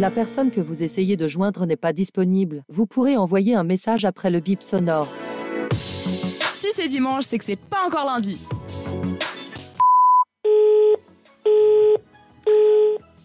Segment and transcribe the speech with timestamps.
[0.00, 2.64] La personne que vous essayez de joindre n'est pas disponible.
[2.68, 5.06] Vous pourrez envoyer un message après le bip sonore.
[6.54, 8.40] Si c'est dimanche, c'est que c'est pas encore lundi.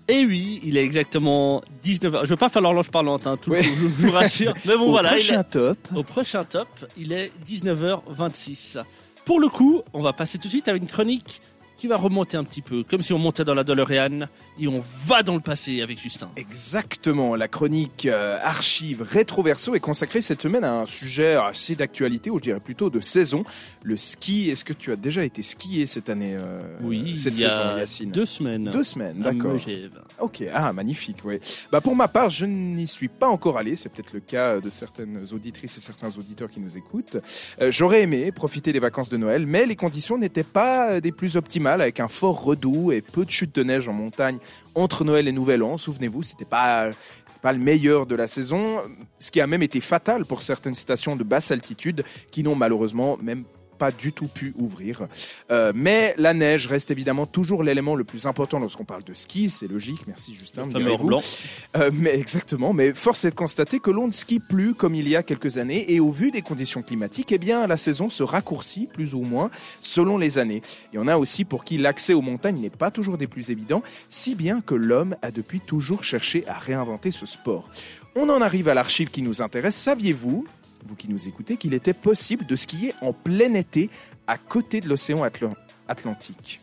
[0.07, 2.21] Et oui, il est exactement 19h.
[2.25, 3.63] Je veux pas faire l'horloge parlante, hein, tout, Oui.
[3.63, 4.53] je, je vous rassure.
[4.65, 5.11] Mais bon, Au voilà.
[5.11, 5.77] il prochain est- top.
[5.95, 6.67] au prochain top,
[6.97, 8.79] il est 19h26.
[9.23, 11.41] Pour le coup, on va passer tout de suite à une chronique
[11.77, 14.25] qui va remonter un petit peu, comme si on montait dans la DeLorean
[14.59, 16.29] et on va dans le passé avec Justin.
[16.35, 22.29] Exactement, la chronique euh, archive rétro-verso est consacrée cette semaine à un sujet assez d'actualité,
[22.29, 23.43] ou je dirais plutôt de saison,
[23.83, 24.49] le ski.
[24.49, 27.49] Est-ce que tu as déjà été skié cette année, euh, Oui, cette il y a
[27.49, 28.69] saison, Yacine deux semaines.
[28.71, 29.55] Deux semaines, d'accord.
[30.19, 31.39] Ok, ah magnifique, oui.
[31.71, 33.75] Bah pour ma part, je n'y suis pas encore allé.
[33.75, 37.17] C'est peut-être le cas de certaines auditrices et certains auditeurs qui nous écoutent.
[37.61, 41.11] Euh, J'aurais aimé profiter des vacances de Noël, mais les conditions n'étaient pas euh, des
[41.11, 44.37] plus optimales, avec un fort redoux et peu de chutes de neige en montagne
[44.75, 45.77] entre Noël et Nouvel An.
[45.77, 46.91] Souvenez-vous, c'était pas
[47.45, 48.81] pas le meilleur de la saison,
[49.19, 53.19] ce qui a même été fatal pour certaines stations de basse altitude qui n'ont malheureusement
[53.21, 53.43] même
[53.77, 55.07] pas du tout pu ouvrir.
[55.51, 59.49] Euh, mais la neige reste évidemment toujours l'élément le plus important lorsqu'on parle de ski,
[59.49, 60.65] c'est logique, merci Justin.
[60.67, 61.21] Le blanc.
[61.77, 65.07] Euh, mais exactement, mais force est de constater que l'on ne skie plus comme il
[65.07, 68.23] y a quelques années et au vu des conditions climatiques, eh bien la saison se
[68.23, 69.49] raccourcit plus ou moins
[69.81, 70.61] selon les années.
[70.93, 73.51] Il y en a aussi pour qui l'accès aux montagnes n'est pas toujours des plus
[73.51, 77.69] évidents, si bien que l'homme a depuis toujours cherché à réinventer ce sport.
[78.15, 79.75] On en arrive à l'archive qui nous intéresse.
[79.75, 80.45] Saviez-vous,
[80.85, 83.89] vous qui nous écoutez, qu'il était possible de skier en plein été
[84.27, 85.55] à côté de l'océan Atlan-
[85.87, 86.61] Atlantique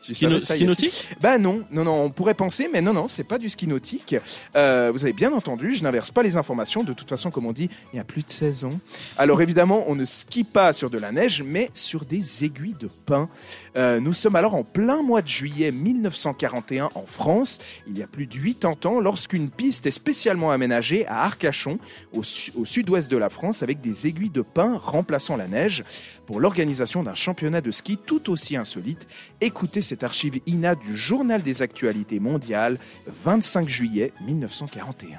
[0.00, 1.08] Tu Ski, savais ski nautique?
[1.20, 4.14] Bah non, non, non, on pourrait penser, mais non, non, c'est pas du ski nautique.
[4.54, 6.84] Euh, vous avez bien entendu, je n'inverse pas les informations.
[6.84, 8.70] De toute façon, comme on dit, il y a plus de saison.
[9.16, 12.88] Alors évidemment, on ne skie pas sur de la neige, mais sur des aiguilles de
[13.06, 13.28] pin.
[13.76, 18.06] Euh, nous sommes alors en plein mois de juillet 1941 en France, il y a
[18.06, 21.78] plus de 80 ans, lorsqu'une piste est spécialement aménagée à Arcachon,
[22.12, 25.84] au, su- au sud-ouest de la France, avec des aiguilles de pin remplaçant la neige,
[26.26, 29.06] pour l'organisation d'un championnat de ski tout aussi insolite.
[29.40, 35.18] Écoutez cette archive INA du Journal des actualités mondiales, 25 juillet 1941.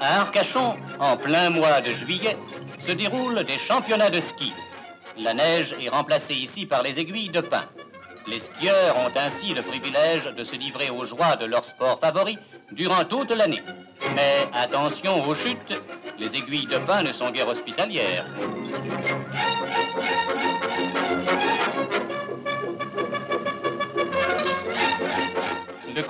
[0.00, 2.36] À Arcachon, en plein mois de juillet,
[2.78, 4.52] se déroulent des championnats de ski.
[5.18, 7.64] La neige est remplacée ici par les aiguilles de pin.
[8.26, 12.38] Les skieurs ont ainsi le privilège de se livrer aux joies de leur sport favori
[12.72, 13.62] durant toute l'année.
[14.14, 15.80] Mais attention aux chutes,
[16.18, 18.26] les aiguilles de pin ne sont guère hospitalières.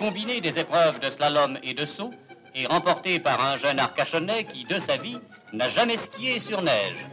[0.00, 2.10] Combiné des épreuves de slalom et de saut
[2.54, 5.18] est remporté par un jeune arcachonnais qui, de sa vie,
[5.52, 7.06] n'a jamais skié sur neige.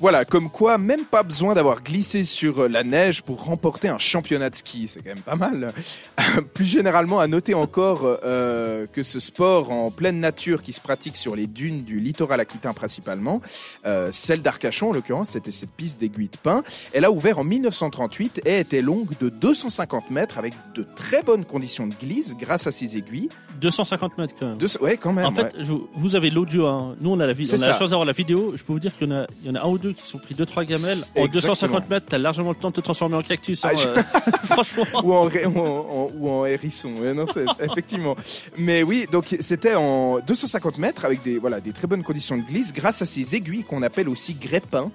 [0.00, 3.98] Voilà, comme quoi, même pas besoin d'avoir glissé sur euh, la neige pour remporter un
[3.98, 5.72] championnat de ski, c'est quand même pas mal.
[6.54, 11.18] Plus généralement, à noter encore euh, que ce sport en pleine nature qui se pratique
[11.18, 13.42] sur les dunes du littoral aquitain principalement,
[13.84, 16.62] euh, celle d'Arcachon en l'occurrence, c'était cette piste d'aiguilles de pin,
[16.94, 21.44] elle a ouvert en 1938 et était longue de 250 mètres avec de très bonnes
[21.44, 23.28] conditions de glisse grâce à ses aiguilles.
[23.60, 24.56] 250 mètres quand même.
[24.56, 25.26] Deux- ouais, quand même.
[25.26, 25.64] En fait, ouais.
[25.64, 26.96] vous- vous avez l'audio, hein.
[27.02, 28.52] nous on a la, on a la chance d'avoir la vidéo.
[28.56, 29.06] Je peux vous dire qu'il
[29.44, 30.98] y en a un ou deux qui sont pris deux trois gamelles.
[31.16, 31.28] En Exactement.
[31.28, 33.64] 250 mètres, t'as largement le temps de te transformer en cactus.
[33.64, 34.02] hein, Ah, je- euh,
[34.44, 34.84] franchement.
[35.04, 36.90] ou en, ou en, en- ou en hérisson.
[37.14, 37.26] Non,
[37.60, 38.16] effectivement.
[38.56, 42.42] Mais oui, donc c'était en 250 mètres avec des, voilà, des très bonnes conditions de
[42.42, 44.90] glisse grâce à ces aiguilles qu'on appelle aussi grépins,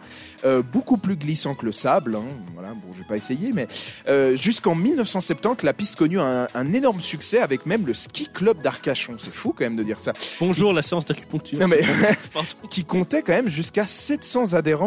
[0.45, 2.16] euh, beaucoup plus glissants que le sable.
[2.16, 2.23] hein.
[2.53, 3.67] Voilà, bon, je vais pas essayer, mais
[4.07, 8.62] euh, jusqu'en 1970, la piste connut un, un énorme succès avec même le ski club
[8.62, 9.16] d'Arcachon.
[9.19, 10.13] C'est fou quand même de dire ça.
[10.39, 11.59] Bonjour la séance d'acupuncture.
[11.59, 11.81] Non mais
[12.69, 14.84] qui comptait quand même jusqu'à 700 adhérents.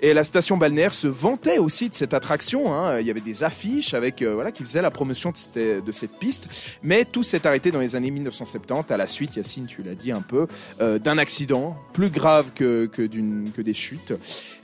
[0.00, 2.74] Et la station balnéaire se vantait aussi de cette attraction.
[2.74, 3.00] hein.
[3.00, 6.48] Il y avait des affiches avec euh, voilà qui faisaient la promotion de cette, piste.
[6.82, 10.12] Mais tout s'est arrêté dans les années 1970 à la suite, Yacine, tu l'as dit
[10.12, 10.46] un peu,
[10.80, 14.12] euh, d'un accident plus grave que que, des chutes.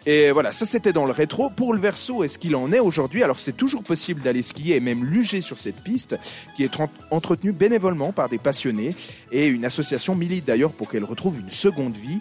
[0.07, 1.51] Et voilà, ça c'était dans le rétro.
[1.51, 3.23] Pour le verso, est-ce qu'il en est aujourd'hui?
[3.23, 6.17] Alors c'est toujours possible d'aller skier et même luger sur cette piste
[6.57, 6.73] qui est
[7.11, 8.95] entretenue bénévolement par des passionnés
[9.33, 12.21] et une association milite d'ailleurs pour qu'elle retrouve une seconde vie.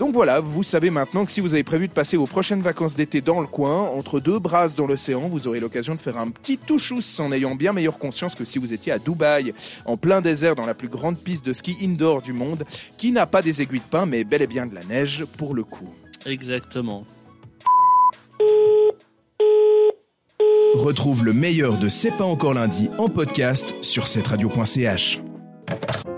[0.00, 2.96] Donc voilà, vous savez maintenant que si vous avez prévu de passer vos prochaines vacances
[2.96, 6.30] d'été dans le coin, entre deux brasses dans l'océan, vous aurez l'occasion de faire un
[6.30, 9.52] petit touchous en ayant bien meilleure conscience que si vous étiez à Dubaï,
[9.84, 12.64] en plein désert, dans la plus grande piste de ski indoor du monde,
[12.96, 15.52] qui n'a pas des aiguilles de pin, mais bel et bien de la neige pour
[15.52, 15.94] le coup.
[16.24, 17.04] Exactement.
[20.76, 25.20] Retrouve le meilleur de C'est pas encore lundi en podcast sur cette radio.ch.